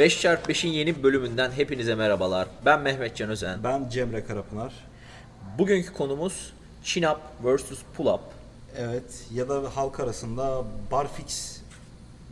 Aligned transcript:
5x5'in 0.00 0.70
yeni 0.70 1.02
bölümünden 1.02 1.50
hepinize 1.50 1.94
merhabalar. 1.94 2.48
Ben 2.64 2.80
Mehmet 2.80 3.16
Can 3.16 3.30
Özen. 3.30 3.64
Ben 3.64 3.88
Cemre 3.88 4.24
Karapınar. 4.24 4.72
Bugünkü 5.58 5.92
konumuz 5.92 6.52
chin 6.84 7.02
up 7.02 7.20
vs 7.44 7.78
pull 7.96 8.06
up. 8.06 8.20
Evet 8.76 9.24
ya 9.34 9.48
da 9.48 9.76
halk 9.76 10.00
arasında 10.00 10.64
barfix 10.90 11.60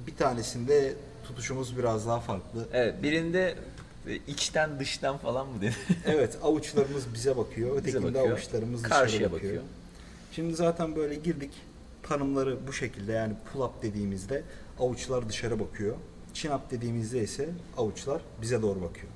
bir 0.06 0.16
tanesinde 0.16 0.94
tutuşumuz 1.24 1.78
biraz 1.78 2.06
daha 2.06 2.20
farklı. 2.20 2.68
Evet 2.72 3.02
birinde 3.02 3.54
içten 4.26 4.80
dıştan 4.80 5.18
falan 5.18 5.46
mı 5.48 5.60
dedi? 5.60 5.74
evet 6.06 6.38
avuçlarımız 6.42 7.14
bize 7.14 7.36
bakıyor. 7.36 7.76
Ötekinde 7.76 8.04
bakıyor. 8.04 8.30
avuçlarımız 8.30 8.82
Karşıya 8.82 9.32
bakıyor. 9.32 9.32
bakıyor. 9.32 9.62
Şimdi 10.32 10.54
zaten 10.54 10.96
böyle 10.96 11.14
girdik. 11.14 11.52
Tanımları 12.02 12.66
bu 12.66 12.72
şekilde 12.72 13.12
yani 13.12 13.34
pull 13.52 13.60
up 13.60 13.82
dediğimizde 13.82 14.42
avuçlar 14.78 15.28
dışarı 15.28 15.60
bakıyor. 15.60 15.96
Chin 16.38 16.50
up 16.50 16.70
dediğimizde 16.70 17.22
ise 17.22 17.48
avuçlar 17.76 18.22
bize 18.42 18.62
doğru 18.62 18.82
bakıyor. 18.82 19.06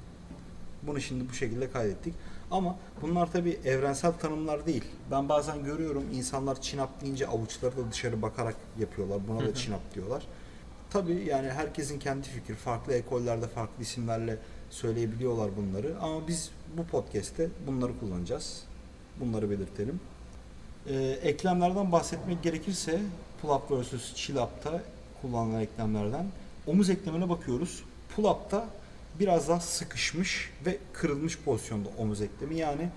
Bunu 0.82 1.00
şimdi 1.00 1.28
bu 1.28 1.32
şekilde 1.32 1.70
kaydettik. 1.70 2.14
Ama 2.50 2.76
bunlar 3.02 3.32
tabi 3.32 3.58
evrensel 3.64 4.12
tanımlar 4.12 4.66
değil. 4.66 4.84
Ben 5.10 5.28
bazen 5.28 5.64
görüyorum 5.64 6.04
insanlar 6.14 6.60
chin 6.60 6.78
up 6.78 6.88
deyince 7.00 7.26
avuçları 7.26 7.76
da 7.76 7.90
dışarı 7.90 8.22
bakarak 8.22 8.56
yapıyorlar. 8.80 9.18
Buna 9.28 9.46
da 9.46 9.54
chin 9.54 9.72
up 9.72 9.94
diyorlar. 9.94 10.22
Tabi 10.90 11.24
yani 11.28 11.48
herkesin 11.50 11.98
kendi 11.98 12.28
fikri. 12.28 12.54
Farklı 12.54 12.92
ekollerde 12.92 13.46
farklı 13.46 13.82
isimlerle 13.82 14.38
söyleyebiliyorlar 14.70 15.50
bunları. 15.56 15.98
Ama 16.00 16.28
biz 16.28 16.50
bu 16.76 16.84
podcast'te 16.84 17.48
bunları 17.66 17.98
kullanacağız. 18.00 18.62
Bunları 19.20 19.50
belirtelim. 19.50 20.00
Ee, 20.86 20.94
eklemlerden 21.22 21.92
bahsetmek 21.92 22.42
gerekirse 22.42 23.00
pull-up 23.42 23.82
vs. 23.82 23.92
chill-up'ta 24.14 24.82
kullanılan 25.22 25.60
eklemlerden 25.60 26.26
omuz 26.66 26.90
eklemine 26.90 27.28
bakıyoruz. 27.28 27.84
Pull-up'ta 28.16 28.68
biraz 29.20 29.48
daha 29.48 29.60
sıkışmış 29.60 30.50
ve 30.66 30.78
kırılmış 30.92 31.38
pozisyonda 31.38 31.88
omuz 31.98 32.22
eklemi. 32.22 32.56
Yani 32.56 32.88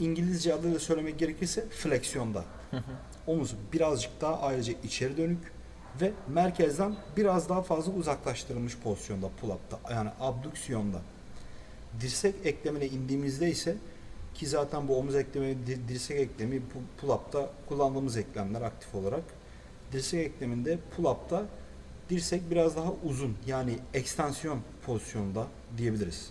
İngilizce 0.00 0.54
adıyla 0.54 0.78
söylemek 0.78 1.18
gerekirse 1.18 1.68
fleksiyonda. 1.68 2.44
Omuz 3.26 3.54
birazcık 3.72 4.20
daha 4.20 4.40
ayrıca 4.40 4.74
içeri 4.84 5.16
dönük 5.16 5.52
ve 6.00 6.12
merkezden 6.28 6.96
biraz 7.16 7.48
daha 7.48 7.62
fazla 7.62 7.92
uzaklaştırılmış 7.92 8.78
pozisyonda 8.78 9.30
pull-up'ta. 9.40 9.94
Yani 9.94 10.10
abdüksiyonda. 10.20 11.00
Dirsek 12.00 12.34
eklemine 12.44 12.86
indiğimizde 12.86 13.50
ise 13.50 13.76
ki 14.34 14.46
zaten 14.46 14.88
bu 14.88 14.98
omuz 14.98 15.14
eklemi, 15.14 15.66
di- 15.66 15.88
dirsek 15.88 16.20
eklemi 16.20 16.56
pu- 16.56 17.00
pull-up'ta 17.00 17.50
kullandığımız 17.68 18.16
eklemler 18.16 18.62
aktif 18.62 18.94
olarak. 18.94 19.22
Dirsek 19.92 20.26
ekleminde 20.26 20.78
pull-up'ta 20.96 21.42
dirsek 22.10 22.50
biraz 22.50 22.76
daha 22.76 22.92
uzun 23.04 23.36
yani 23.46 23.78
ekstansiyon 23.94 24.58
pozisyonda 24.86 25.46
diyebiliriz. 25.76 26.30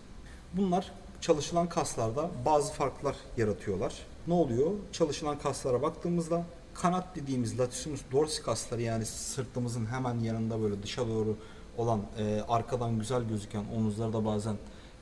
Bunlar 0.53 0.91
çalışılan 1.21 1.69
kaslarda 1.69 2.29
bazı 2.45 2.73
farklar 2.73 3.15
yaratıyorlar. 3.37 3.93
Ne 4.27 4.33
oluyor? 4.33 4.71
Çalışılan 4.91 5.39
kaslara 5.39 5.81
baktığımızda 5.81 6.43
kanat 6.73 7.15
dediğimiz 7.15 7.59
latissimus 7.59 8.01
dorsi 8.11 8.43
kasları 8.43 8.81
yani 8.81 9.05
sırtımızın 9.05 9.85
hemen 9.85 10.19
yanında 10.19 10.61
böyle 10.61 10.83
dışa 10.83 11.07
doğru 11.07 11.35
olan 11.77 12.01
e, 12.17 12.41
arkadan 12.47 12.99
güzel 12.99 13.23
gözüken 13.23 13.65
omuzları 13.75 14.13
da 14.13 14.25
bazen 14.25 14.55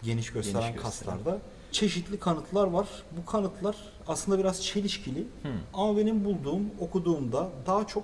geniş 0.03 0.33
gösteren 0.33 0.61
Geniş 0.61 0.83
gösteren. 0.83 1.17
kaslarda 1.17 1.39
çeşitli 1.71 2.19
kanıtlar 2.19 2.67
var. 2.67 2.87
Bu 3.21 3.25
kanıtlar 3.25 3.75
aslında 4.07 4.39
biraz 4.39 4.63
çelişkili. 4.63 5.27
Ama 5.73 5.97
benim 5.97 6.25
bulduğum, 6.25 6.61
okuduğumda 6.79 7.49
daha 7.65 7.87
çok 7.87 8.03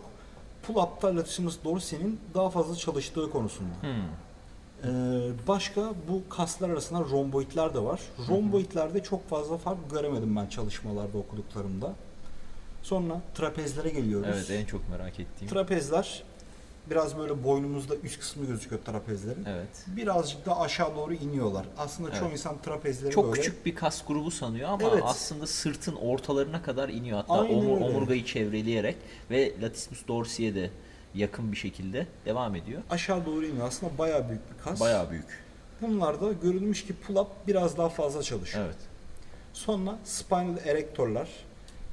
pull-up'ta 0.64 1.16
latissimus 1.16 1.58
dorsi'nin 1.64 2.20
daha 2.34 2.50
fazla 2.50 2.76
çalıştığı 2.76 3.32
konusunda. 3.32 3.74
Ee, 4.84 4.88
başka 5.48 5.82
bu 6.10 6.30
kaslar 6.30 6.70
arasında 6.70 7.00
romboidler 7.00 7.74
de 7.74 7.80
var. 7.80 8.02
Romboidlerde 8.30 9.04
çok 9.04 9.30
fazla 9.30 9.58
fark 9.58 9.92
göremedim 9.92 10.36
ben 10.36 10.48
çalışmalarda 10.48 11.18
okuduklarımda. 11.18 11.94
Sonra 12.84 13.22
trapezlere 13.36 13.90
geliyoruz. 13.90 14.28
Evet 14.34 14.52
en 14.52 14.66
çok 14.66 14.90
merak 14.90 15.20
ettiğim. 15.20 15.52
Trapezler 15.52 16.24
biraz 16.90 17.18
böyle 17.18 17.44
boynumuzda 17.44 17.96
üst 17.96 18.20
kısmı 18.20 18.46
gözüküyor 18.46 18.82
trapezlerin. 18.86 19.46
Evet. 19.46 19.68
Birazcık 19.88 20.46
da 20.46 20.60
aşağı 20.60 20.96
doğru 20.96 21.14
iniyorlar. 21.14 21.66
Aslında 21.78 22.10
çoğu 22.14 22.20
Evet. 22.28 22.32
insan 22.34 22.62
trapezleri 22.62 23.12
Çok 23.14 23.26
böyle 23.26 23.42
küçük 23.42 23.66
bir 23.66 23.76
kas 23.76 24.06
grubu 24.06 24.32
sanıyor 24.32 24.70
ama 24.70 24.90
Evet. 24.92 25.04
aslında 25.06 25.48
sırtın 25.48 25.96
ortalarına 25.96 26.62
kadar 26.64 26.90
iniyor. 26.90 27.18
Hatta 27.18 27.34
Aynen 27.42 27.54
omur- 27.54 27.76
öyle. 27.76 27.86
omurgayı 27.86 28.26
çevreleyerek 28.26 28.96
ve 29.32 29.54
latissimus 29.62 30.08
dorsi'ye 30.08 30.56
de 30.56 30.70
yakın 31.16 31.52
bir 31.52 31.58
şekilde 31.58 32.08
devam 32.26 32.56
ediyor. 32.56 32.82
aşağı 32.90 33.26
doğru 33.26 33.46
iniyor. 33.46 33.68
Aslında 33.68 33.98
bayağı 33.98 34.30
büyük 34.30 34.42
bir 34.54 34.64
kas. 34.64 34.80
Bayağı 34.80 35.12
büyük. 35.12 35.44
Bunlarda 35.82 36.32
görülmüş 36.32 36.86
ki 36.86 36.94
pull-up 37.08 37.28
biraz 37.48 37.78
daha 37.78 37.90
fazla 37.90 38.24
çalışıyor. 38.24 38.66
Evet. 38.66 38.78
Sonra 39.54 39.98
spinal 40.04 40.58
erectorlar 40.66 41.30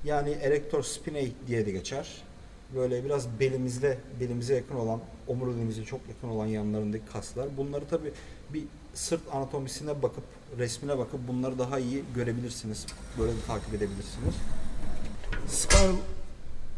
yani 0.05 0.31
erector 0.31 0.83
spinae 0.83 1.29
diye 1.47 1.67
de 1.67 1.71
geçer. 1.71 2.09
Böyle 2.75 3.05
biraz 3.05 3.41
belimizde 3.41 3.99
belimize 4.21 4.55
yakın 4.55 4.75
olan, 4.75 5.01
omuriliğimize 5.27 5.85
çok 5.85 6.01
yakın 6.09 6.29
olan 6.29 6.47
yanlarındaki 6.47 7.05
kaslar. 7.13 7.57
Bunları 7.57 7.89
tabi 7.89 8.13
bir 8.53 8.65
sırt 8.95 9.21
anatomisine 9.33 10.03
bakıp, 10.03 10.25
resmine 10.59 10.99
bakıp 10.99 11.29
bunları 11.29 11.59
daha 11.59 11.79
iyi 11.79 12.05
görebilirsiniz. 12.15 12.87
Böyle 13.19 13.33
de 13.33 13.41
takip 13.47 13.75
edebilirsiniz. 13.75 14.35
Spinal, 15.49 15.97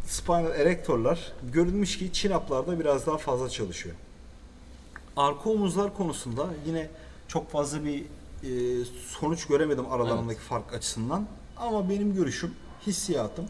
spinal 0.07 0.47
erectorlar 0.47 1.33
görülmüş 1.53 1.99
ki 1.99 2.13
chin-up'larda 2.13 2.81
biraz 2.81 3.07
daha 3.07 3.19
fazla 3.19 3.49
çalışıyor. 3.49 3.95
Arka 5.17 5.51
omuzlar 5.51 5.95
konusunda 5.95 6.47
yine 6.67 6.89
çok 7.29 7.51
fazla 7.51 7.85
bir 7.85 8.05
e, 8.43 8.85
sonuç 9.09 9.47
göremedim 9.47 9.91
aralarındaki 9.91 10.41
fark 10.41 10.75
açısından. 10.75 11.27
Ama 11.57 11.91
benim 11.91 12.15
görüşüm, 12.15 12.55
hissiyatım 12.87 13.49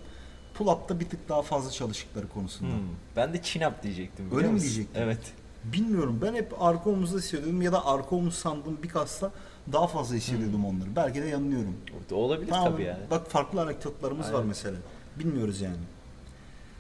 pull-up'ta 0.59 1.01
bir 1.01 1.09
tık 1.09 1.29
daha 1.29 1.43
fazla 1.43 1.71
çalıştıkları 1.71 2.29
konusunda. 2.29 2.73
Hmm. 2.73 2.81
Ben 3.17 3.33
de 3.35 3.43
chin 3.43 3.61
up 3.61 3.83
diyecektim. 3.83 4.37
Öyle 4.37 4.47
mi 4.47 4.53
musun? 4.53 4.65
diyecektin? 4.65 5.01
Evet. 5.01 5.33
Bilmiyorum 5.65 6.19
ben 6.23 6.35
hep 6.35 6.63
arka 6.63 6.91
omuzda 6.91 7.19
hissediyordum 7.19 7.63
ya 7.63 7.73
da 7.73 7.87
arka 7.87 8.17
omuz 8.17 8.35
sandığım 8.35 8.83
bir 8.83 8.89
kasta 8.89 9.31
daha 9.73 9.87
fazla 9.87 10.17
hissediyordum 10.17 10.65
onları. 10.65 10.97
Belki 10.97 11.23
de 11.23 11.27
yanılıyorum. 11.27 11.77
Olabilir 12.11 12.51
Tamam, 12.51 12.73
tabii 12.73 12.83
yani. 12.83 13.01
Bak 13.11 13.31
farklı 13.31 13.61
anekdotlarımız 13.61 14.33
var 14.33 14.45
mesela. 14.45 14.77
Bilmiyoruz 15.19 15.61
yani. 15.61 15.77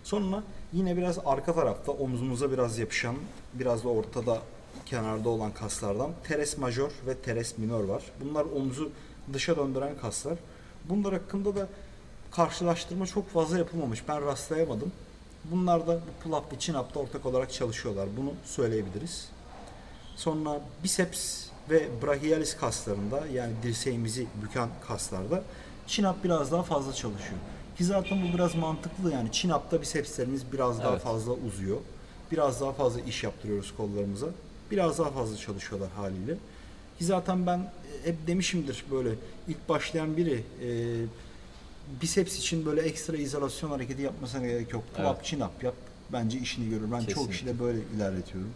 Sonra 0.05 0.43
yine 0.73 0.97
biraz 0.97 1.19
arka 1.25 1.55
tarafta 1.55 1.93
omzumuza 1.93 2.53
biraz 2.53 2.79
yapışan, 2.79 3.17
biraz 3.55 3.85
da 3.85 3.89
ortada 3.89 4.39
kenarda 4.87 5.29
olan 5.29 5.53
kaslardan 5.53 6.11
teres 6.25 6.59
majör 6.59 6.91
ve 7.07 7.15
teres 7.15 7.59
minör 7.59 7.85
var. 7.85 8.03
Bunlar 8.25 8.45
omuzu 8.45 8.91
dışa 9.33 9.57
döndüren 9.57 9.97
kaslar. 9.99 10.39
Bunlar 10.85 11.13
hakkında 11.13 11.57
da 11.57 11.69
karşılaştırma 12.31 13.07
çok 13.07 13.31
fazla 13.31 13.59
yapılmamış. 13.59 14.09
Ben 14.09 14.27
rastlayamadım. 14.27 14.93
Bunlar 15.45 15.87
da 15.87 16.01
bu 16.01 16.29
pull-up 16.29 16.53
ve 16.53 16.59
chin-up'ta 16.59 17.01
ortak 17.01 17.27
olarak 17.27 17.53
çalışıyorlar. 17.53 18.09
Bunu 18.17 18.33
söyleyebiliriz. 18.45 19.29
Sonra 20.17 20.61
biceps 20.85 21.47
ve 21.71 21.89
brachialis 22.03 22.57
kaslarında 22.57 23.27
yani 23.27 23.53
dirseğimizi 23.63 24.27
büken 24.43 24.69
kaslarda 24.89 25.43
chin-up 25.87 26.15
biraz 26.25 26.53
daha 26.53 26.63
fazla 26.63 26.93
çalışıyor. 26.93 27.39
Ki 27.79 27.85
zaten 27.85 28.19
bu 28.29 28.35
biraz 28.35 28.55
mantıklı 28.55 29.13
yani 29.13 29.33
chin-up'ta 29.33 29.83
bicepslerimiz 29.83 30.53
biraz 30.53 30.79
daha 30.79 30.93
Evet. 30.93 31.03
fazla 31.03 31.33
uzuyor. 31.33 31.77
Biraz 32.33 32.61
daha 32.61 32.73
fazla 32.73 33.01
iş 33.01 33.25
yaptırıyoruz 33.25 33.75
kollarımıza. 33.77 34.27
Biraz 34.71 34.99
daha 34.99 35.11
fazla 35.11 35.37
çalışıyorlar 35.37 35.91
haliyle. 35.91 36.35
Ki 36.99 37.05
zaten 37.05 37.47
ben 37.47 37.59
e, 37.59 38.09
hep 38.09 38.27
demişimdir 38.27 38.85
böyle 38.91 39.11
ilk 39.49 39.69
başlayan 39.69 40.17
biri 40.17 40.43
e, 40.63 40.69
biceps 42.03 42.39
için 42.39 42.67
böyle 42.67 42.83
ekstra 42.83 43.17
izolasyon 43.17 43.71
hareketi 43.71 44.03
yapmasına 44.03 44.47
gerek 44.47 44.73
yok. 44.73 44.85
Pull 44.97 45.05
up, 45.05 45.25
chin 45.25 45.41
up 45.41 45.63
yap. 45.63 45.75
Bence 46.13 46.39
işini 46.39 46.71
görür. 46.71 46.93
Ben 46.93 46.99
çok 46.99 47.09
Kesinlikle. 47.09 47.33
kişide 47.33 47.59
böyle 47.59 47.79
ilerletiyorum. 47.97 48.51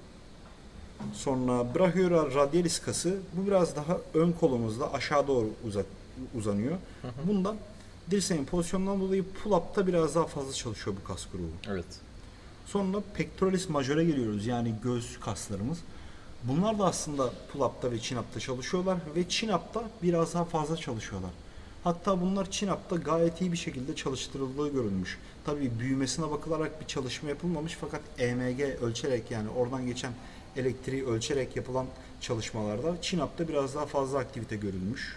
Sonra 1.12 1.74
brachiora 1.74 2.34
radialis 2.34 2.80
kası 2.80 3.18
bu 3.32 3.46
biraz 3.46 3.76
daha 3.76 3.98
ön 4.14 4.32
kolumuzda 4.32 4.92
aşağı 4.92 5.26
doğru 5.26 5.50
uzak, 5.66 5.86
uzanıyor. 6.34 6.76
Bundan 7.26 7.56
dirseğin 8.10 8.44
pozisyonundan 8.44 9.00
dolayı 9.00 9.24
pull 9.32 9.52
up'ta 9.52 9.86
biraz 9.86 10.14
daha 10.14 10.26
fazla 10.26 10.52
çalışıyor 10.52 10.96
bu 11.02 11.08
kas 11.08 11.26
grubu. 11.32 11.50
Evet. 11.68 11.86
Sonra 12.66 12.98
pectoralis 13.14 13.68
major'a 13.68 14.02
geliyoruz 14.02 14.46
yani 14.46 14.74
göğüs 14.82 15.20
kaslarımız. 15.20 15.78
Bunlar 16.44 16.78
da 16.78 16.84
aslında 16.84 17.32
pull-up'ta 17.52 17.90
ve 17.90 17.98
chin-up'ta 17.98 18.40
çalışıyorlar 18.40 18.98
ve 19.16 19.28
chin-up'ta 19.28 19.82
biraz 20.02 20.34
daha 20.34 20.44
fazla 20.44 20.76
çalışıyorlar. 20.76 21.30
Hatta 21.84 22.20
bunlar 22.20 22.50
chin-up'ta 22.50 22.96
gayet 22.96 23.40
iyi 23.40 23.52
bir 23.52 23.56
şekilde 23.56 23.96
çalıştırıldığı 23.96 24.72
görülmüş. 24.72 25.18
Tabii 25.44 25.70
büyümesine 25.78 26.30
bakılarak 26.30 26.80
bir 26.80 26.86
çalışma 26.86 27.28
yapılmamış 27.28 27.78
fakat 27.80 28.00
EMG 28.18 28.60
ölçerek 28.60 29.30
yani 29.30 29.48
oradan 29.48 29.86
geçen 29.86 30.12
elektriği 30.56 31.06
ölçerek 31.06 31.56
yapılan 31.56 31.86
çalışmalarda 32.20 33.02
chin-up'ta 33.02 33.48
biraz 33.48 33.74
daha 33.74 33.86
fazla 33.86 34.18
aktivite 34.18 34.56
görülmüş. 34.56 35.16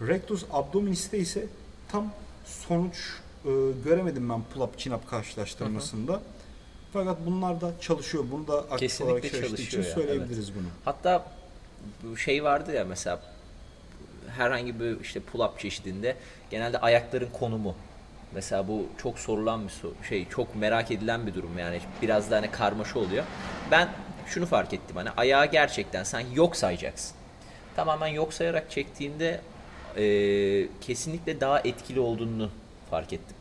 Rectus 0.00 0.44
abdominis'te 0.50 1.18
ise 1.18 1.46
tam 1.88 2.12
sonuç 2.44 2.96
e, 3.44 3.50
göremedim 3.84 4.28
ben 4.28 4.42
pull-up 4.54 4.76
chin-up 4.78 5.06
karşılaştırmasında. 5.10 6.22
Fakat 6.92 7.18
bunlar 7.26 7.60
da 7.60 7.72
çalışıyor. 7.80 8.24
Bunu 8.32 8.48
da 8.48 8.58
aktif 8.58 8.78
Kesinlikle 8.78 9.12
olarak 9.12 9.22
çalıştığı 9.22 9.48
çalışıyor 9.48 9.66
için 9.66 9.82
yani, 9.82 9.94
söyleyebiliriz 9.94 10.54
bunu. 10.54 10.66
Hatta 10.84 11.32
şey 12.16 12.44
vardı 12.44 12.72
ya 12.72 12.84
mesela 12.84 13.35
herhangi 14.36 14.80
bir 14.80 15.00
işte 15.00 15.20
pull-up 15.32 15.58
çeşidinde 15.58 16.16
genelde 16.50 16.78
ayakların 16.78 17.30
konumu. 17.32 17.74
Mesela 18.34 18.68
bu 18.68 18.86
çok 19.02 19.18
sorulan 19.18 19.64
bir 19.64 19.72
soru, 19.72 19.94
şey 20.08 20.28
çok 20.28 20.56
merak 20.56 20.90
edilen 20.90 21.26
bir 21.26 21.34
durum 21.34 21.58
yani 21.58 21.80
biraz 22.02 22.30
da 22.30 22.36
hani 22.36 22.50
karmaşa 22.50 22.98
oluyor. 22.98 23.24
Ben 23.70 23.88
şunu 24.26 24.46
fark 24.46 24.72
ettim 24.72 24.96
hani 24.96 25.10
ayağı 25.10 25.46
gerçekten 25.46 26.04
sen 26.04 26.20
yok 26.34 26.56
sayacaksın. 26.56 27.16
Tamamen 27.76 28.06
yok 28.06 28.34
sayarak 28.34 28.70
çektiğinde 28.70 29.40
e, 29.96 30.02
kesinlikle 30.80 31.40
daha 31.40 31.60
etkili 31.60 32.00
olduğunu 32.00 32.50
fark 32.90 33.12
ettim. 33.12 33.36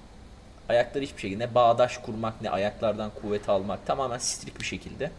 Ayakları 0.69 1.03
hiçbir 1.03 1.21
şekilde 1.21 1.55
bağdaş 1.55 1.97
kurmak 1.97 2.41
ne 2.41 2.49
ayaklardan 2.49 3.11
kuvvet 3.21 3.49
almak 3.49 3.85
tamamen 3.85 4.17
strik 4.17 4.59
bir 4.59 4.65
şekilde 4.65 5.11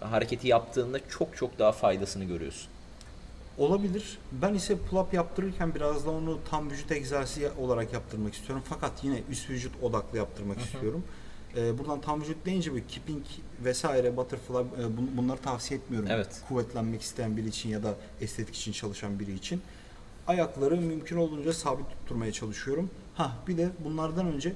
hareketi 0.00 0.48
yaptığında 0.48 0.98
çok 1.08 1.36
çok 1.36 1.58
daha 1.58 1.72
faydasını 1.72 2.24
görüyorsun. 2.24 2.70
Olabilir. 3.58 4.18
Ben 4.32 4.54
ise 4.54 4.74
pull-up 4.90 5.14
yaptırırken 5.16 5.74
biraz 5.74 6.06
da 6.06 6.10
onu 6.10 6.38
tam 6.50 6.70
vücut 6.70 6.92
egzersizi 6.92 7.50
olarak 7.58 7.92
yaptırmak 7.92 8.34
istiyorum. 8.34 8.64
Fakat 8.68 9.04
yine 9.04 9.22
üst 9.30 9.50
vücut 9.50 9.72
odaklı 9.82 10.18
yaptırmak 10.18 10.56
Hı 10.56 10.60
hı. 10.60 10.64
istiyorum. 10.64 11.04
Ee, 11.56 11.78
buradan 11.78 12.00
tam 12.00 12.20
vücut 12.22 12.46
deyince 12.46 12.74
bir 12.74 12.82
keeping 12.88 13.22
vesaire 13.64 14.16
butterfly 14.16 14.54
e, 14.56 14.58
bun- 14.60 15.16
bunları 15.16 15.38
tavsiye 15.38 15.80
etmiyorum. 15.80 16.08
Evet. 16.12 16.42
Kuvvetlenmek 16.48 17.02
isteyen 17.02 17.36
biri 17.36 17.48
için 17.48 17.68
ya 17.68 17.82
da 17.82 17.94
estetik 18.20 18.54
için 18.56 18.72
çalışan 18.72 19.18
biri 19.20 19.34
için. 19.34 19.62
Ayakları 20.26 20.76
mümkün 20.76 21.16
olduğunca 21.16 21.52
sabit 21.52 21.90
tutturmaya 21.90 22.32
çalışıyorum. 22.32 22.90
Ha 23.14 23.32
bir 23.48 23.56
de 23.58 23.68
bunlardan 23.84 24.26
önce 24.26 24.52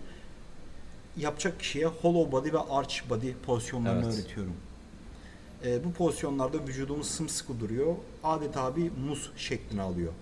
yapacak 1.17 1.61
kişiye 1.61 1.87
hollow 1.87 2.33
body 2.33 2.53
ve 2.53 2.59
arch 2.59 2.95
body 3.11 3.33
pozisyonlarını 3.47 4.05
Evet. 4.07 4.15
öğretiyorum. 4.15 4.53
Ee, 5.65 5.85
bu 5.85 5.93
pozisyonlarda 5.93 6.59
vücudumuz 6.67 7.07
sımsıkı 7.09 7.61
duruyor. 7.61 7.95
Adeta 8.25 8.77
bir 8.77 8.91
muz 9.09 9.31
şeklini 9.37 9.83
alıyor. 9.83 10.13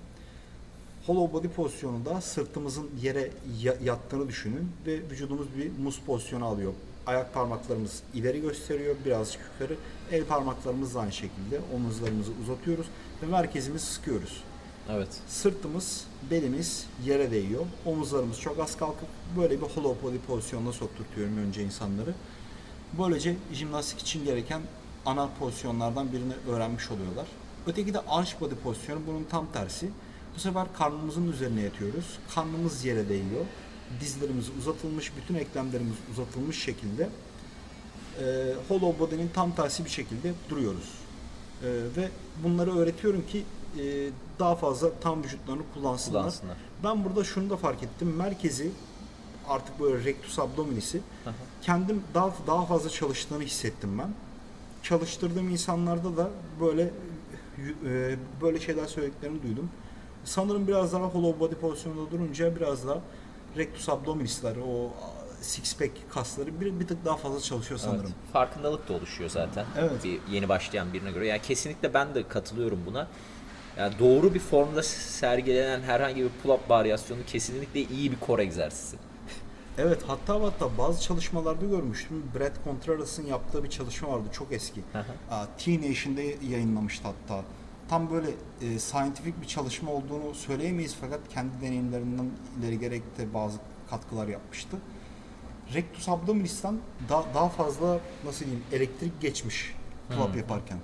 Hollow 1.07 1.33
body 1.33 1.49
pozisyonunda 1.49 2.21
sırtımızın 2.21 2.91
yere 3.03 3.31
ya- 3.63 3.77
yattığını 3.85 4.29
düşünün 4.29 4.69
ve 4.87 5.11
vücudumuz 5.11 5.47
bir 5.59 5.71
muz 5.85 6.01
pozisyonu 6.07 6.45
alıyor. 6.45 6.73
Ayak 7.07 7.35
parmaklarımız 7.35 8.03
ileri 8.15 8.41
gösteriyor, 8.41 8.97
birazcık 9.05 9.41
yukarı. 9.53 9.79
El 10.13 10.25
parmaklarımız 10.25 10.95
da 10.95 11.01
aynı 11.01 11.13
şekilde. 11.13 11.61
Omuzlarımızı 11.75 12.31
uzatıyoruz 12.43 12.87
ve 13.23 13.27
merkezimizi 13.27 13.87
sıkıyoruz. 13.87 14.43
Evet. 14.91 15.09
Sırtımız, 15.29 16.05
belimiz 16.31 16.87
yere 17.05 17.31
değiyor. 17.31 17.65
Omuzlarımız 17.87 18.41
çok 18.41 18.59
az 18.59 18.77
kalkıp 18.77 19.09
böyle 19.39 19.57
bir 19.61 19.67
hollow 19.67 20.07
body 20.09 20.19
pozisyonuna 20.19 20.73
sokturtuyorum 20.73 21.37
önce 21.39 21.63
insanları. 21.63 22.15
Böylece 22.99 23.37
jimnastik 23.53 24.01
için 24.01 24.25
gereken 24.25 24.63
ana 25.07 25.29
pozisyonlardan 25.39 26.13
birini 26.13 26.33
öğrenmiş 26.49 26.91
oluyorlar. 26.91 27.27
Öteki 27.67 27.95
de 27.95 28.01
arch 28.09 28.41
body 28.41 28.55
pozisyonu 28.55 29.01
bunun 29.07 29.25
tam 29.25 29.47
tersi. 29.53 29.91
Bu 30.37 30.41
sefer 30.41 30.67
karnımızın 30.79 31.33
üzerine 31.33 31.61
yatıyoruz. 31.61 32.19
Karnımız 32.35 32.85
yere 32.85 33.09
değiyor. 33.09 33.45
Dizlerimiz 34.01 34.49
uzatılmış, 34.59 35.13
bütün 35.17 35.35
eklemlerimiz 35.35 35.95
uzatılmış 36.13 36.63
şekilde 36.63 37.09
e, 38.21 38.55
hollow 38.69 38.99
body'nin 38.99 39.31
tam 39.35 39.55
tersi 39.55 39.85
bir 39.85 39.91
şekilde 39.91 40.33
duruyoruz. 40.49 40.93
E, 41.63 41.69
ve 41.97 42.09
bunları 42.45 42.79
öğretiyorum 42.79 43.27
ki 43.27 43.45
e, 43.79 44.11
daha 44.39 44.57
fazla 44.57 44.91
tam 45.01 45.25
vücutlarını 45.25 45.63
kullansınlar. 45.75 46.21
Kullansınlar. 46.21 46.57
Ben 46.85 47.05
burada 47.05 47.25
şunu 47.25 47.51
da 47.51 47.57
fark 47.57 47.83
ettim. 47.83 48.15
Merkezi 48.17 48.71
artık 49.49 49.81
böyle 49.81 50.05
rectus 50.05 50.39
abdominisi 50.39 51.01
kendim 51.63 52.03
daha 52.15 52.33
daha 52.47 52.67
fazla 52.67 52.91
çalıştığını 52.91 53.43
hissettim 53.43 53.99
ben. 53.99 54.09
Çalıştırdığım 54.85 55.49
insanlarda 55.49 56.17
da 56.17 56.31
böyle 56.61 56.91
e, 57.87 58.17
böyle 58.43 58.61
şeyler 58.61 58.87
söylediklerini 58.87 59.43
duydum. 59.43 59.71
Sanırım 60.25 60.69
biraz 60.69 60.93
daha 60.93 61.03
hollow 61.03 61.41
body 61.41 61.55
pozisyonunda 61.55 62.11
durunca 62.11 62.57
biraz 62.57 62.89
daha 62.89 63.01
rectus 63.57 63.89
abdominisler 63.89 64.57
o 64.57 64.91
six 65.41 65.77
pack 65.77 65.93
kasları 66.11 66.61
bir, 66.61 66.81
bir 66.81 66.87
tık 66.87 67.05
daha 67.05 67.17
fazla 67.17 67.41
çalışıyor 67.41 67.81
sanırım. 67.81 68.05
Evet. 68.05 68.33
Farkındalık 68.33 68.89
da 68.89 68.93
oluşuyor 68.93 69.31
zaten. 69.31 69.67
Evet. 69.79 70.05
Bir 70.05 70.21
yeni 70.31 70.49
başlayan 70.49 70.93
birine 70.93 71.11
göre. 71.11 71.27
Yani 71.27 71.43
kesinlikle 71.43 71.95
ben 71.95 72.15
de 72.15 72.29
katılıyorum 72.29 72.81
buna. 72.87 73.09
Yani 73.79 73.95
doğru 73.99 74.35
bir 74.35 74.41
formda 74.41 74.83
sergilenen 74.83 75.81
herhangi 75.81 76.23
bir 76.23 76.31
pull-up 76.45 76.69
varyasyonu 76.69 77.21
kesinlikle 77.27 77.81
iyi 77.81 78.13
bir 78.13 78.17
core 78.27 78.43
egzersizi. 78.43 78.97
Evet 79.79 80.03
hatta 80.07 80.43
hatta 80.43 80.79
bazı 80.79 81.03
çalışmalarda 81.03 81.67
görmüştüm. 81.67 82.23
Brad 82.39 82.65
Contreras'ın 82.65 83.27
yaptığı 83.27 83.65
bir 83.65 83.71
çalışma 83.71 84.09
vardı 84.09 84.29
çok 84.33 84.53
eski. 84.53 84.81
T-Nation'de 85.59 86.37
yayınlamıştı 86.49 87.09
hatta. 87.09 87.43
Tam 87.89 88.11
böyle 88.11 88.31
e, 88.63 88.79
scientific 88.79 89.33
bir 89.43 89.47
çalışma 89.47 89.91
olduğunu 89.93 90.35
söyleyemeyiz 90.35 90.97
fakat 91.01 91.21
kendi 91.29 91.61
deneyimlerinden 91.61 92.31
ileri 92.61 92.79
gerek 92.79 93.19
de 93.19 93.35
bazı 93.35 93.59
katkılar 93.91 94.29
yapmıştı. 94.29 94.77
Rectus 95.75 96.09
abdominis'ten 96.09 96.79
daha, 97.09 97.25
daha 97.35 97.49
fazla 97.49 97.99
nasıl 98.25 98.45
diyeyim 98.45 98.65
elektrik 98.73 99.21
geçmiş 99.21 99.75
pull-up 100.11 100.33
Hmm. 100.33 100.39
yaparken. 100.39 100.79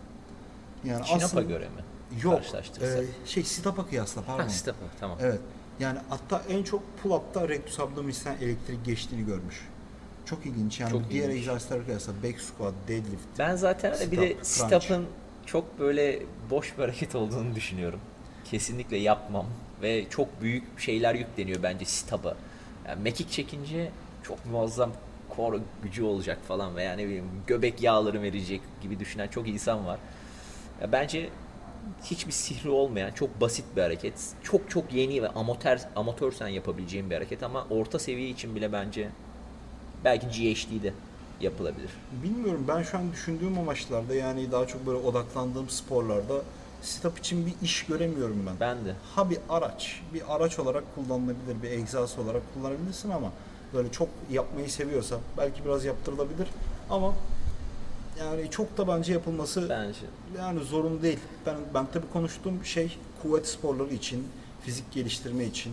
Yani 0.85 1.05
Chin-up'a 1.07 1.43
göre 1.43 1.69
mi? 1.69 1.85
yok 2.23 2.41
e, 2.83 3.05
şey 3.27 3.43
sit-up'a 3.43 3.87
kıyasla 3.87 4.23
pardon. 4.23 4.43
Ha, 4.43 4.49
up, 4.71 4.75
tamam. 5.01 5.19
Evet. 5.21 5.41
Yani 5.81 5.99
hatta 6.09 6.43
en 6.49 6.63
çok 6.63 6.83
pull-up'ta 7.03 7.49
rectus 7.49 7.81
abdominis'ten 7.81 8.37
elektrik 8.41 8.85
geçtiğini 8.85 9.27
görmüş. 9.27 9.69
Çok 10.25 10.47
ilginç. 10.47 10.81
Yani 10.81 10.91
Çok 10.91 11.05
bu 11.05 11.11
diğer 11.11 11.29
ilginç. 11.29 11.39
egzersizler 11.39 11.85
kıyasla 11.85 12.13
back 12.23 12.41
squat, 12.41 12.75
deadlift. 12.89 13.23
Ben 13.39 13.57
zaten 13.57 13.95
bir 14.13 14.21
de 14.21 14.37
sit-up'ın 14.43 15.07
çok 15.47 15.79
böyle 15.79 16.23
boş 16.51 16.79
bir 16.79 16.83
hareket 16.83 17.15
olduğunu 17.15 17.55
düşünüyorum. 17.55 18.01
Kesinlikle 18.45 18.97
yapmam. 18.97 19.47
Ve 19.83 20.09
çok 20.11 20.43
büyük 20.43 20.81
şeyler 20.81 21.15
yükleniyor 21.15 21.63
bence 21.63 21.85
sit-up'a. 21.85 22.37
Yani 22.89 23.03
mekik 23.03 23.31
çekince 23.31 23.91
çok 24.23 24.47
muazzam 24.47 24.93
core 25.37 25.59
gücü 25.83 26.03
olacak 26.03 26.39
falan 26.49 26.77
veya 26.77 26.93
ne 26.97 27.05
bileyim 27.05 27.25
göbek 27.47 27.83
yağları 27.83 28.23
verecek 28.23 28.61
gibi 28.83 29.01
düşünen 29.01 29.29
çok 29.29 29.49
insan 29.49 29.87
var. 29.87 29.99
Ya 30.83 30.93
bence 30.93 31.29
hiçbir 32.05 32.33
sihri 32.33 32.71
olmayan 32.71 33.11
çok 33.11 33.41
basit 33.41 33.65
bir 33.77 33.83
hareket. 33.83 34.15
Çok 34.43 34.71
çok 34.71 34.93
yeni 34.93 35.23
ve 35.23 35.29
amatör 35.29 35.79
amatörsen 35.97 36.49
yapabileceğin 36.49 37.11
bir 37.11 37.15
hareket 37.15 37.43
ama 37.43 37.67
orta 37.71 37.99
seviye 37.99 38.29
için 38.29 38.57
bile 38.57 38.73
bence 38.73 39.09
belki 40.05 40.27
GHD'de 40.27 40.93
yapılabilir. 41.41 41.91
Bilmiyorum 42.23 42.65
ben 42.69 42.83
şu 42.83 42.99
an 42.99 43.13
düşündüğüm 43.13 43.59
amaçlarda 43.59 44.15
yani 44.15 44.53
daha 44.53 44.67
çok 44.67 44.87
böyle 44.87 44.99
odaklandığım 44.99 45.69
sporlarda 45.71 46.43
sit-up 46.83 47.19
için 47.19 47.47
bir 47.47 47.53
iş 47.63 47.87
göremiyorum 47.87 48.47
ben. 48.47 48.55
Ben 48.61 48.85
de. 48.85 48.95
Ha 49.15 49.31
bir 49.31 49.39
araç, 49.49 50.01
bir 50.15 50.35
araç 50.35 50.59
olarak 50.59 50.85
kullanılabilir, 50.95 51.63
bir 51.63 51.71
egzersiz 51.71 52.19
olarak 52.19 52.43
kullanabilirsin 52.55 53.11
ama 53.11 53.33
böyle 53.75 53.93
çok 53.93 54.09
yapmayı 54.31 54.71
seviyorsa 54.71 55.17
belki 55.39 55.65
biraz 55.65 55.85
yaptırılabilir 55.85 56.49
ama 56.91 57.15
yani 58.21 58.51
çok 58.51 58.79
da 58.79 58.89
bence 58.89 59.13
yapılması 59.13 59.69
Bence. 59.69 60.01
Yani 60.39 60.61
zorun 60.61 61.03
değil. 61.03 61.19
Ben 61.47 61.57
ben 61.75 61.87
tabii 61.93 62.11
konuştuğum 62.13 62.65
şey 62.65 62.97
kuvvet 63.23 63.47
sporları 63.49 63.95
için, 63.95 64.29
fizik 64.63 64.93
geliştirme 64.93 65.45
için 65.45 65.73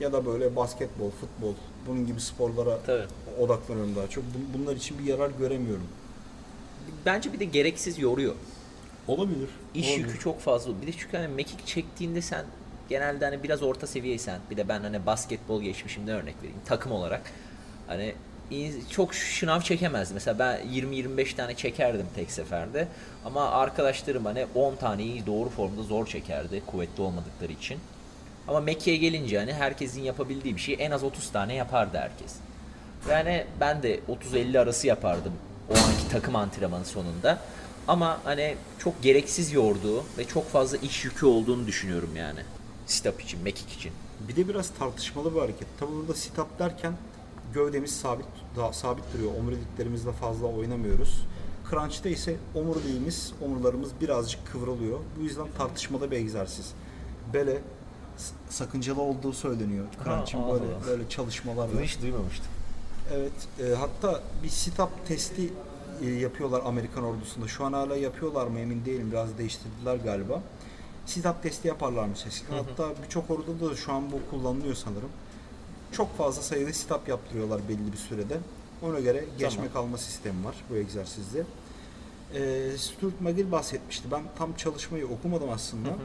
ya 0.00 0.12
da 0.12 0.26
böyle 0.26 0.56
basketbol, 0.56 1.10
futbol 1.10 1.54
bunun 1.86 2.06
gibi 2.06 2.20
sporlara 2.20 2.78
Tabii. 2.86 3.04
odaklanıyorum 3.40 3.96
daha 3.96 4.08
çok. 4.08 4.24
Bun- 4.24 4.58
Bunlar 4.58 4.76
için 4.76 4.98
bir 4.98 5.04
yarar 5.04 5.30
göremiyorum. 5.30 5.86
Bence 7.06 7.32
bir 7.32 7.40
de 7.40 7.44
gereksiz 7.44 7.98
yoruyor. 7.98 8.34
Olabilir. 9.08 9.48
İş 9.74 9.98
yükü 9.98 10.18
çok 10.18 10.40
fazla. 10.40 10.82
Bir 10.82 10.86
de 10.86 10.92
çünkü 10.92 11.16
hani 11.16 11.28
mekik 11.28 11.66
çektiğinde 11.66 12.22
sen 12.22 12.44
genelde 12.88 13.24
hani 13.24 13.42
biraz 13.42 13.62
orta 13.62 13.86
seviyeysen 13.86 14.40
bir 14.50 14.56
de 14.56 14.68
ben 14.68 14.80
hani 14.80 15.06
basketbol 15.06 15.62
geçmişimde 15.62 16.12
örnek 16.12 16.34
vereyim 16.38 16.60
takım 16.66 16.92
olarak 16.92 17.22
hani 17.86 18.14
çok 18.90 19.14
şınav 19.14 19.60
çekemezdim. 19.60 20.14
Mesela 20.14 20.38
ben 20.38 20.60
20-25 20.60 21.36
tane 21.36 21.54
çekerdim 21.54 22.06
tek 22.14 22.30
seferde. 22.30 22.88
Ama 23.24 23.50
arkadaşlarım 23.50 24.24
hani 24.24 24.46
10 24.54 24.76
taneyi 24.76 25.26
doğru 25.26 25.48
formda 25.48 25.82
zor 25.82 26.06
çekerdi 26.06 26.62
kuvvetli 26.66 27.02
olmadıkları 27.02 27.52
için. 27.52 27.78
Ama 28.48 28.60
mekiğe 28.60 28.96
gelince 28.96 29.38
hani 29.38 29.52
herkesin 29.52 30.02
yapabildiği 30.02 30.56
bir 30.56 30.60
şey 30.60 30.76
en 30.78 30.90
az 30.90 31.04
30 31.04 31.32
tane 31.32 31.54
yapardı 31.54 31.98
herkes. 31.98 32.34
Yani 33.10 33.44
ben 33.60 33.82
de 33.82 34.00
30-50 34.32 34.58
arası 34.58 34.86
yapardım 34.86 35.32
o 35.70 35.74
anki 35.74 36.08
takım 36.10 36.36
antrenmanı 36.36 36.84
sonunda. 36.84 37.38
Ama 37.88 38.20
hani 38.24 38.56
çok 38.78 39.02
gereksiz 39.02 39.52
yorduğu 39.52 40.04
ve 40.18 40.24
çok 40.24 40.50
fazla 40.50 40.76
iş 40.76 41.04
yükü 41.04 41.26
olduğunu 41.26 41.66
düşünüyorum 41.66 42.16
yani. 42.16 42.40
Stop 42.86 43.22
için, 43.22 43.42
mekik 43.42 43.72
için. 43.72 43.92
Bir 44.28 44.36
de 44.36 44.48
biraz 44.48 44.70
tartışmalı 44.70 45.34
bir 45.34 45.40
hareket. 45.40 45.68
Tabii 45.80 45.92
burada 45.92 46.14
sit 46.14 46.38
up 46.38 46.58
derken 46.58 46.92
gövdemiz 47.54 47.90
sabit 48.00 48.26
daha 48.56 48.72
sabit 48.72 49.04
duruyor. 49.14 49.32
Omuriliklerimizle 49.40 50.12
fazla 50.12 50.46
oynamıyoruz. 50.46 51.26
Crunch'ta 51.70 52.08
ise 52.08 52.36
omuriliğimiz, 52.54 53.32
omurlarımız 53.44 53.90
birazcık 54.00 54.46
kıvrılıyor. 54.52 54.98
Bu 55.18 55.22
yüzden 55.22 55.46
tartışmalı 55.58 56.10
bir 56.10 56.16
egzersiz. 56.16 56.72
Bele 57.34 57.58
sakıncalı 58.48 59.02
olduğu 59.02 59.32
söyleniyor. 59.32 59.86
Crunch'ın 60.04 60.42
böyle 60.42 60.64
Allah. 60.64 60.86
böyle 60.86 61.08
çalışmalar 61.08 61.64
var. 61.64 61.98
duymamıştım. 62.02 62.46
Evet, 63.14 63.32
e, 63.60 63.74
hatta 63.74 64.22
bir 64.42 64.48
sit-up 64.48 64.88
testi 65.08 65.52
e, 66.02 66.10
yapıyorlar 66.10 66.62
Amerikan 66.64 67.04
ordusunda. 67.04 67.48
Şu 67.48 67.64
an 67.64 67.72
hala 67.72 67.96
yapıyorlar 67.96 68.46
mı 68.46 68.58
emin 68.58 68.84
değilim. 68.84 69.10
Biraz 69.12 69.38
değiştirdiler 69.38 69.96
galiba. 69.96 70.42
Sit-up 71.06 71.42
testi 71.42 71.68
yaparlarmış 71.68 72.26
eskiden. 72.26 72.56
Hatta 72.56 72.88
birçok 73.04 73.30
orduda 73.30 73.70
da 73.70 73.76
şu 73.76 73.92
an 73.92 74.12
bu 74.12 74.20
kullanılıyor 74.30 74.74
sanırım. 74.74 75.10
Çok 75.92 76.16
fazla 76.16 76.42
sayıda 76.42 76.70
sit-up 76.70 77.08
yaptırıyorlar 77.08 77.60
belli 77.68 77.92
bir 77.92 77.96
sürede. 77.96 78.38
Ona 78.82 79.00
göre 79.00 79.24
geçme 79.38 79.56
Tamam. 79.56 79.72
kalma 79.72 79.98
sistemi 79.98 80.44
var 80.44 80.56
bu 80.70 80.76
egzersizde. 80.76 81.44
Ee, 82.34 82.70
Stuart 82.78 83.20
McGill 83.20 83.52
bahsetmişti. 83.52 84.10
Ben 84.10 84.22
tam 84.38 84.54
çalışmayı 84.54 85.08
okumadım 85.08 85.50
aslında. 85.50 85.88
Hı 85.88 85.92
hı. 85.92 85.98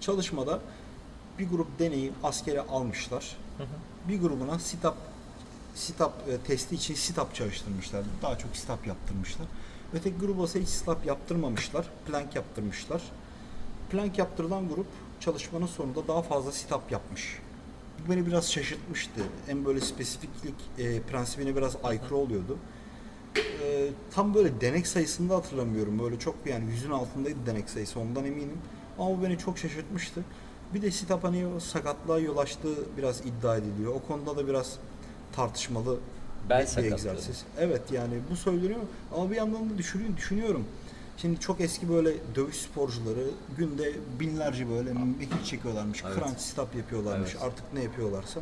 Çalışmada 0.00 0.60
bir 1.38 1.48
grup 1.48 1.78
deneyi 1.78 2.12
askere 2.22 2.60
almışlar. 2.60 3.36
Hı 3.58 3.62
hı. 3.62 4.08
Bir 4.08 4.20
grubuna 4.20 4.58
sit-up 4.58 4.94
sit-up 5.74 6.12
e, 6.28 6.38
testi 6.46 6.74
için 6.74 6.94
sit-up 6.94 7.34
çalıştırmışlar. 7.34 8.04
Daha 8.22 8.38
çok 8.38 8.56
sit-up 8.56 8.86
yaptırmışlar. 8.86 9.46
Öteki 9.94 10.18
gruba 10.18 10.44
ise 10.44 10.62
hiç 10.62 10.68
sit-up 10.68 11.06
yaptırmamışlar. 11.06 11.86
Plank 12.06 12.34
yaptırmışlar. 12.34 13.02
Plank 13.90 14.18
yaptırılan 14.18 14.68
grup 14.68 14.86
çalışmanın 15.20 15.66
sonunda 15.66 16.08
daha 16.08 16.22
fazla 16.22 16.50
sit-up 16.52 16.80
yapmış. 16.90 17.38
Bu 17.98 18.12
beni 18.12 18.26
biraz 18.26 18.52
şaşırtmıştı. 18.52 19.20
En 19.48 19.64
böyle 19.64 19.80
spesifiklik 19.80 20.54
e, 20.78 21.00
prensibine 21.00 21.56
biraz 21.56 21.76
aykırı 21.84 22.16
oluyordu. 22.16 22.58
E, 23.36 23.88
tam 24.10 24.34
böyle 24.34 24.60
denek 24.60 24.86
sayısını 24.86 25.30
da 25.30 25.36
hatırlamıyorum. 25.36 25.98
Böyle 25.98 26.18
çok 26.18 26.34
yani 26.46 26.70
yüzün 26.70 26.90
altındaydı 26.90 27.38
denek 27.46 27.70
sayısı 27.70 28.00
ondan 28.00 28.24
eminim. 28.24 28.58
Ama 28.98 29.18
bu 29.18 29.22
beni 29.22 29.38
çok 29.38 29.58
şaşırtmıştı. 29.58 30.24
Bir 30.74 30.82
de 30.82 30.86
sit-up 30.86 31.22
hani 31.22 31.60
sakatlığa 31.60 32.18
yol 32.18 32.36
açtığı 32.36 32.96
biraz 32.98 33.20
iddia 33.20 33.56
ediliyor. 33.56 33.94
O 33.94 34.02
konuda 34.08 34.36
da 34.36 34.48
biraz 34.48 34.78
tartışmalı 35.32 35.98
Bel 36.48 36.66
bir 36.76 36.84
egzersiz. 36.84 37.44
Evet 37.58 37.82
yani 37.92 38.14
bu 38.30 38.36
söyleniyor 38.36 38.80
ama 39.16 39.30
bir 39.30 39.36
yandan 39.36 39.70
da 39.70 39.78
düşünüyorum, 39.78 40.16
düşünüyorum. 40.16 40.64
Şimdi 41.16 41.40
çok 41.40 41.60
eski 41.60 41.88
böyle 41.88 42.14
dövüş 42.34 42.56
sporcuları 42.56 43.24
günde 43.58 43.92
binlerce 44.20 44.70
böyle 44.70 44.92
mekik 44.92 45.44
çekiyorlarmış. 45.44 46.02
Evet. 46.06 46.14
Crunch 46.18 46.38
stop 46.38 46.74
yapıyorlarmış. 46.74 47.30
Evet. 47.32 47.42
Artık 47.42 47.74
ne 47.74 47.82
yapıyorlarsa. 47.82 48.40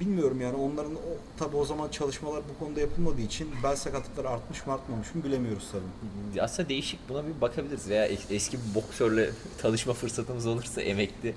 Bilmiyorum 0.00 0.40
yani 0.40 0.56
onların 0.56 0.94
o, 0.94 0.98
tabi 1.38 1.56
o 1.56 1.64
zaman 1.64 1.88
çalışmalar 1.88 2.42
bu 2.54 2.64
konuda 2.64 2.80
yapılmadığı 2.80 3.20
için 3.20 3.48
bel 3.62 3.76
sakatlıkları 3.76 4.28
artmış 4.28 4.66
mı 4.66 4.72
artmamış 4.72 5.14
mı 5.14 5.24
bilemiyoruz 5.24 5.68
tabii. 5.72 6.42
Aslında 6.42 6.68
değişik 6.68 7.08
buna 7.08 7.26
bir 7.26 7.40
bakabiliriz 7.40 7.88
veya 7.88 8.08
es- 8.08 8.34
eski 8.34 8.56
bir 8.58 8.74
boksörle 8.74 9.30
tanışma 9.58 9.92
fırsatımız 9.92 10.46
olursa 10.46 10.82
emekli 10.82 11.34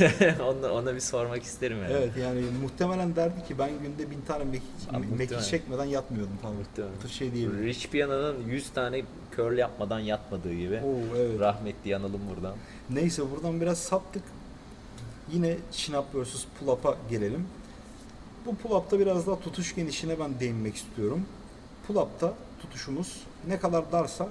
ona, 0.42 0.72
ona 0.72 0.94
bir 0.94 1.00
sormak 1.00 1.42
isterim 1.42 1.76
yani. 1.82 1.92
Evet 1.92 2.10
yani 2.16 2.40
muhtemelen 2.62 3.16
derdi 3.16 3.44
ki 3.48 3.58
ben 3.58 3.70
günde 3.82 4.10
bin 4.10 4.20
tane 4.20 4.44
mekik, 4.44 5.10
mekik 5.18 5.42
çekmeden 5.42 5.84
yatmıyordum 5.84 6.36
falan. 6.42 6.54
Muhtemelen. 6.56 6.94
Bu 7.04 7.08
şey 7.08 7.32
diyebilirim. 7.34 7.64
Rich 7.66 7.86
Piana'nın 7.88 8.36
100 8.48 8.70
tane 8.70 9.02
curl 9.36 9.58
yapmadan 9.58 10.00
yatmadığı 10.00 10.54
gibi. 10.54 10.80
Oo, 10.84 11.16
evet. 11.16 11.40
Rahmetli 11.40 11.90
yanalım 11.90 12.20
buradan. 12.34 12.54
Neyse 12.90 13.22
buradan 13.30 13.60
biraz 13.60 13.78
saptık. 13.78 14.22
Yine 15.32 15.56
chin-up 15.72 16.04
vs. 16.14 16.44
pull-up'a 16.60 16.96
gelelim. 17.10 17.46
Bu 18.46 18.56
pull-up'ta 18.56 18.98
biraz 19.00 19.26
daha 19.26 19.40
tutuş 19.40 19.74
genişliğine 19.74 20.20
ben 20.20 20.40
değinmek 20.40 20.76
istiyorum. 20.76 21.26
Pull-up'ta 21.86 22.34
tutuşumuz 22.62 23.16
ne 23.48 23.58
kadar 23.60 23.92
darsa 23.92 24.28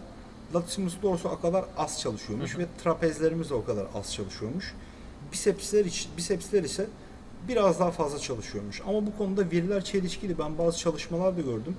latissimus 0.55 1.01
dorso 1.01 1.29
o 1.29 1.39
kadar 1.41 1.65
az 1.77 1.99
çalışıyormuş 2.01 2.53
Hı 2.53 2.57
hı. 2.57 2.61
ve 2.61 2.67
trapezlerimiz 2.83 3.49
de 3.49 3.53
o 3.53 3.65
kadar 3.65 3.87
az 3.95 4.13
çalışıyormuş. 4.13 4.73
Bisepsler, 5.31 5.85
iç- 5.85 6.07
bisepsler 6.17 6.63
ise 6.63 6.87
biraz 7.47 7.79
daha 7.79 7.91
fazla 7.91 8.19
çalışıyormuş. 8.19 8.81
Ama 8.87 9.05
bu 9.07 9.17
konuda 9.17 9.51
veriler 9.51 9.83
çelişkili. 9.83 10.37
Ben 10.39 10.57
bazı 10.57 10.77
çalışmalar 10.77 11.37
da 11.37 11.41
gördüm. 11.41 11.77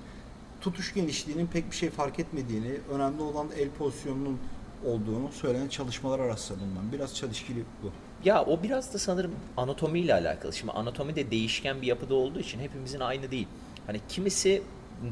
Tutuş 0.61 0.93
genişliğinin 0.93 1.47
pek 1.47 1.71
bir 1.71 1.75
şey 1.75 1.89
fark 1.89 2.19
etmediğini, 2.19 2.71
önemli 2.93 3.21
olan 3.21 3.47
el 3.57 3.69
pozisyonunun 3.69 4.37
olduğunu 4.85 5.31
söylenen 5.31 5.67
çalışmalar 5.67 6.21
rastladım 6.21 6.67
ben. 6.81 6.91
Biraz 6.91 7.15
çelişkili 7.15 7.63
bu. 7.83 7.87
Ya 8.25 8.45
o 8.45 8.63
biraz 8.63 8.93
da 8.93 8.99
sanırım 8.99 9.35
anatomiyle 9.57 10.13
alakalı. 10.13 10.53
Şimdi 10.53 10.71
anatomi 10.73 11.15
de 11.15 11.31
değişken 11.31 11.81
bir 11.81 11.87
yapıda 11.87 12.15
olduğu 12.15 12.39
için 12.39 12.59
hepimizin 12.59 12.99
aynı 12.99 13.31
değil. 13.31 13.47
Hani 13.87 13.99
kimisi 14.09 14.63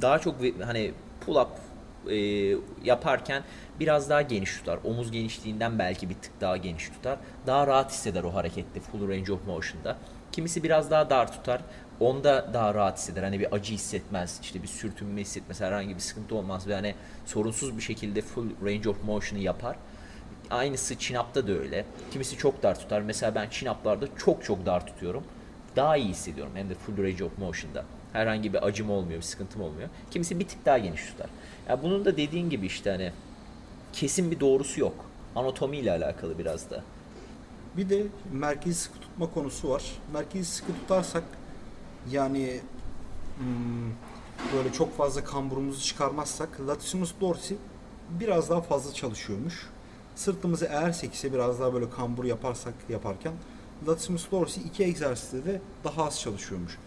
daha 0.02 0.20
çok 0.20 0.36
hani 0.66 0.92
pull 1.26 1.36
up 1.36 1.50
e, 2.12 2.16
yaparken 2.84 3.44
biraz 3.80 4.10
daha 4.10 4.22
geniş 4.22 4.58
tutar. 4.58 4.80
Omuz 4.84 5.12
genişliğinden 5.12 5.80
belki 5.80 6.10
bir 6.10 6.16
tık 6.16 6.42
daha 6.42 6.58
geniş 6.58 6.90
tutar. 6.90 7.20
Daha 7.48 7.68
rahat 7.68 7.92
hisseder 7.92 8.24
o 8.24 8.34
harekette 8.34 8.80
full 8.80 9.10
range 9.10 9.34
of 9.34 9.48
motion'da. 9.48 9.98
Kimisi 10.32 10.64
biraz 10.64 10.92
daha 10.92 11.10
dar 11.10 11.34
tutar. 11.34 11.62
Onda 12.00 12.54
daha 12.54 12.74
rahat 12.74 12.98
hisseder. 12.98 13.24
Hani 13.24 13.40
bir 13.40 13.56
acı 13.56 13.74
hissetmez, 13.74 14.40
işte 14.42 14.64
bir 14.64 14.68
sürtünme 14.68 15.22
hissetmez, 15.22 15.62
herhangi 15.62 15.96
bir 15.96 16.00
sıkıntı 16.00 16.36
olmaz 16.36 16.68
ve 16.68 16.76
hani 16.76 16.96
sorunsuz 17.26 17.78
bir 17.78 17.82
şekilde 17.82 18.22
full 18.22 18.50
range 18.66 18.90
of 18.90 19.04
motion'ı 19.04 19.42
yapar. 19.42 19.76
Aynısı 20.50 20.94
chin-up'ta 20.94 21.48
da 21.48 21.52
öyle. 21.52 21.86
Kimisi 22.12 22.38
çok 22.38 22.64
dar 22.64 22.80
tutar. 22.80 23.02
Mesela 23.02 23.36
ben 23.36 23.48
chin-up'larda 23.48 24.08
çok 24.18 24.44
çok 24.44 24.66
dar 24.66 24.88
tutuyorum. 24.88 25.24
Daha 25.76 25.98
iyi 25.98 26.10
hissediyorum. 26.10 26.54
Hem 26.56 26.70
de 26.70 26.76
full 26.76 26.98
range 26.98 27.24
of 27.24 27.38
motion'da. 27.38 27.86
Herhangi 28.14 28.54
bir 28.54 28.68
acım 28.68 28.90
olmuyor, 28.90 29.18
bir 29.18 29.26
sıkıntım 29.26 29.62
olmuyor. 29.62 29.90
Kimisi 30.12 30.40
bir 30.40 30.48
tık 30.48 30.66
daha 30.66 30.78
geniş 30.78 31.06
tutar. 31.06 31.30
Ya 31.70 31.84
bunun 31.84 32.06
da 32.06 32.18
dediğin 32.18 32.50
gibi 32.50 32.66
işte 32.66 32.92
hani 32.92 33.12
kesin 33.94 34.32
bir 34.32 34.40
doğrusu 34.40 34.80
yok. 34.80 35.06
Anatomiyle 35.36 35.92
alakalı 35.92 36.38
biraz 36.38 36.70
da. 36.70 36.84
Bir 37.78 37.90
de 37.90 38.04
merkezi 38.32 38.80
sıkı 38.80 39.00
tutma 39.00 39.34
konusu 39.34 39.70
var. 39.70 39.84
Merkezi 40.14 40.46
sıkı 40.52 40.74
tutarsak 40.74 41.24
yani 42.12 42.60
hmm, 43.38 43.90
böyle 44.54 44.74
çok 44.74 44.98
fazla 44.98 45.24
kamburumuzu 45.24 45.82
çıkarmazsak 45.82 46.62
latissimus 46.68 47.14
dorsi 47.22 47.58
biraz 48.10 48.50
daha 48.50 48.62
fazla 48.62 48.94
çalışıyormuş. 48.94 49.68
Sırtımızı 50.20 50.66
eğersek 50.66 51.14
ise 51.14 51.34
biraz 51.34 51.60
daha 51.60 51.74
böyle 51.74 51.90
kambur 51.90 52.24
yaparsak 52.24 52.74
yaparken 52.90 53.34
latissimus 53.88 54.32
dorsi 54.32 54.62
iki 54.62 54.84
egzersizde 54.84 55.46
de 55.46 55.62
daha 55.84 56.04
az 56.06 56.20
çalışıyormuş. 56.20 56.78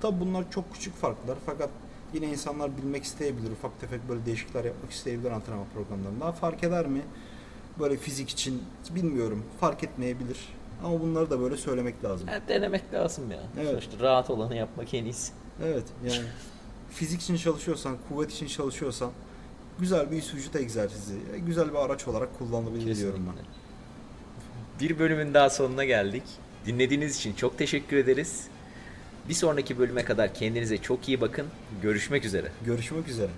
Tabi 0.00 0.20
bunlar 0.20 0.50
çok 0.50 0.74
küçük 0.74 0.96
farklar 0.96 1.38
fakat 1.46 1.70
yine 2.14 2.26
insanlar 2.26 2.76
bilmek 2.76 3.04
isteyebilir. 3.04 3.50
Ufak 3.50 3.80
tefek 3.80 4.08
böyle 4.08 4.26
değişiklikler 4.26 4.64
yapmak 4.64 4.92
isteyebilir 4.92 5.30
antrenman 5.30 5.66
programlarında. 5.74 6.32
Fark 6.32 6.64
eder 6.64 6.86
mi? 6.86 7.02
Böyle 7.78 7.96
fizik 7.96 8.30
için 8.30 8.62
bilmiyorum. 8.90 9.44
Fark 9.60 9.84
etmeyebilir. 9.84 10.48
Ama 10.84 11.00
bunları 11.00 11.30
da 11.30 11.40
böyle 11.40 11.56
söylemek 11.56 12.04
lazım. 12.04 12.28
Ya 12.28 12.40
denemek 12.48 12.92
lazım 12.94 13.30
ya. 13.30 13.40
Evet. 13.56 13.70
Sonuçta 13.70 13.98
rahat 14.00 14.30
olanı 14.30 14.56
yapmak 14.56 14.94
en 14.94 15.04
iyisi. 15.04 15.32
Evet 15.64 15.84
yani 16.04 16.26
fizik 16.90 17.22
için 17.22 17.36
çalışıyorsan, 17.36 17.96
kuvvet 18.08 18.32
için 18.32 18.46
çalışıyorsan 18.46 19.10
güzel 19.78 20.10
bir 20.10 20.16
üst 20.16 20.34
vücut 20.34 20.56
egzersizi, 20.56 21.14
güzel 21.46 21.70
bir 21.70 21.74
araç 21.74 22.08
olarak 22.08 22.38
kullanılabilir 22.38 22.96
diyorum 22.96 23.26
ben. 23.26 23.44
Bir 24.80 24.98
bölümün 24.98 25.34
daha 25.34 25.50
sonuna 25.50 25.84
geldik. 25.84 26.22
Dinlediğiniz 26.66 27.16
için 27.16 27.34
çok 27.34 27.58
teşekkür 27.58 27.96
ederiz. 27.96 28.46
Bir 29.28 29.34
sonraki 29.34 29.78
bölüme 29.78 30.04
kadar 30.04 30.34
kendinize 30.34 30.78
çok 30.78 31.08
iyi 31.08 31.20
bakın. 31.20 31.46
Görüşmek 31.82 32.24
üzere. 32.24 32.52
Görüşmek 32.66 33.08
üzere. 33.08 33.30